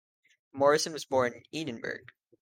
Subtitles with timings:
[0.51, 2.05] Morison was born in Edinburgh.